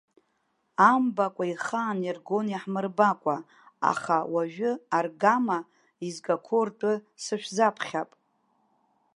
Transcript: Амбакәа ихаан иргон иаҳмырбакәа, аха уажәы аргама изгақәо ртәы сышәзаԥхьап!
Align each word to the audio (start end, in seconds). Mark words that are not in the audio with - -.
Амбакәа 0.91 1.45
ихаан 1.53 1.99
иргон 2.07 2.45
иаҳмырбакәа, 2.49 3.35
аха 3.91 4.17
уажәы 4.33 4.71
аргама 4.97 5.59
изгақәо 6.07 6.59
ртәы 6.67 6.93
сышәзаԥхьап! 7.23 8.09